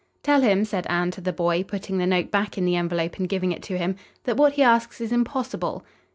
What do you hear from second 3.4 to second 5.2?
it to him, "that what he asks is